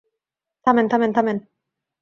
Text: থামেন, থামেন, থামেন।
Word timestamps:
থামেন, 0.67 0.85
থামেন, 0.87 1.11
থামেন। 1.13 1.37